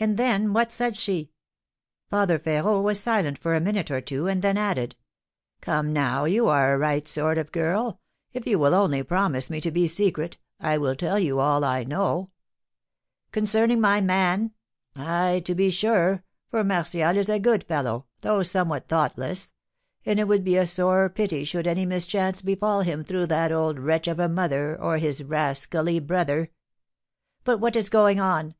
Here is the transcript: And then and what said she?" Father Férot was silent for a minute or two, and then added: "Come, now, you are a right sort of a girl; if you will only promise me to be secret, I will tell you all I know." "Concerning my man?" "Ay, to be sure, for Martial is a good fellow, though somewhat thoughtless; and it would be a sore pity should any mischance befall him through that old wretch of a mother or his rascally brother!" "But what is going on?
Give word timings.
And 0.00 0.16
then 0.16 0.40
and 0.44 0.54
what 0.54 0.72
said 0.72 0.96
she?" 0.96 1.32
Father 2.08 2.38
Férot 2.38 2.82
was 2.82 2.98
silent 2.98 3.36
for 3.36 3.54
a 3.54 3.60
minute 3.60 3.90
or 3.90 4.00
two, 4.00 4.26
and 4.26 4.40
then 4.40 4.56
added: 4.56 4.96
"Come, 5.60 5.92
now, 5.92 6.24
you 6.24 6.48
are 6.48 6.72
a 6.72 6.78
right 6.78 7.06
sort 7.06 7.36
of 7.36 7.48
a 7.48 7.50
girl; 7.50 8.00
if 8.32 8.46
you 8.46 8.58
will 8.58 8.74
only 8.74 9.02
promise 9.02 9.50
me 9.50 9.60
to 9.60 9.70
be 9.70 9.86
secret, 9.86 10.38
I 10.58 10.78
will 10.78 10.96
tell 10.96 11.18
you 11.18 11.40
all 11.40 11.62
I 11.62 11.84
know." 11.84 12.30
"Concerning 13.32 13.78
my 13.78 14.00
man?" 14.00 14.52
"Ay, 14.96 15.42
to 15.44 15.54
be 15.54 15.68
sure, 15.68 16.24
for 16.48 16.64
Martial 16.64 17.14
is 17.14 17.28
a 17.28 17.38
good 17.38 17.62
fellow, 17.62 18.06
though 18.22 18.42
somewhat 18.42 18.88
thoughtless; 18.88 19.52
and 20.06 20.18
it 20.18 20.26
would 20.26 20.42
be 20.42 20.56
a 20.56 20.64
sore 20.64 21.10
pity 21.10 21.44
should 21.44 21.66
any 21.66 21.84
mischance 21.84 22.40
befall 22.40 22.80
him 22.80 23.04
through 23.04 23.26
that 23.26 23.52
old 23.52 23.78
wretch 23.78 24.08
of 24.08 24.18
a 24.18 24.26
mother 24.26 24.74
or 24.80 24.96
his 24.96 25.22
rascally 25.22 26.00
brother!" 26.00 26.48
"But 27.44 27.58
what 27.58 27.76
is 27.76 27.90
going 27.90 28.18
on? 28.18 28.54